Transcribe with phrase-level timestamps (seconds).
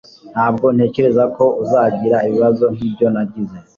[0.33, 3.57] Ntabwo ntekereza ko uzagira ibibazo nkibyo nagize.